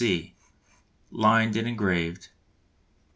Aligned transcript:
Lined 1.11 1.55
and 1.55 1.67
engraved. 1.67 2.29